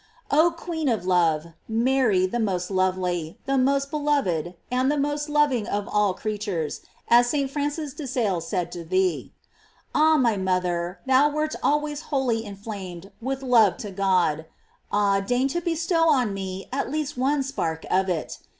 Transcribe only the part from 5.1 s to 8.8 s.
loving of all creat ures, as St. Francis de Sales said